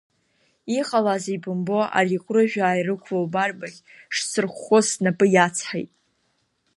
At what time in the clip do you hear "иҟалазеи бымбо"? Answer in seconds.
0.79-1.79